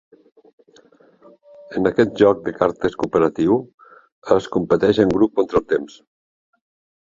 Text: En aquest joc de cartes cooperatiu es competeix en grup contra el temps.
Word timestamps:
En 1.81 1.89
aquest 1.89 2.15
joc 2.23 2.41
de 2.49 2.55
cartes 2.57 2.97
cooperatiu 3.05 3.61
es 4.39 4.51
competeix 4.59 5.05
en 5.07 5.15
grup 5.17 5.39
contra 5.41 5.63
el 5.65 5.71
temps. 5.77 6.03